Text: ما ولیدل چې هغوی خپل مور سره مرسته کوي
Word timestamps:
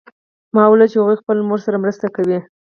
ما 0.55 0.63
ولیدل 0.67 0.89
چې 0.91 0.97
هغوی 0.99 1.17
خپل 1.21 1.37
مور 1.47 1.59
سره 1.65 1.81
مرسته 1.83 2.07
کوي 2.15 2.39